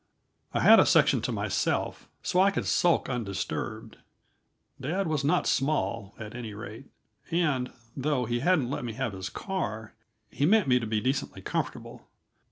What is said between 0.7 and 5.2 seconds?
a section to myself, so I could sulk undisturbed; dad